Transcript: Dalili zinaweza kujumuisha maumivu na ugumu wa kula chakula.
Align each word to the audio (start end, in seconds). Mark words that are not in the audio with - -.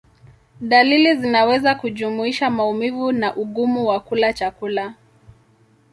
Dalili 0.61 1.15
zinaweza 1.15 1.75
kujumuisha 1.75 2.49
maumivu 2.49 3.11
na 3.11 3.35
ugumu 3.35 3.85
wa 3.87 3.99
kula 3.99 4.33
chakula. 4.33 4.95